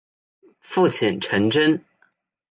[0.61, 1.85] 父亲陈贞。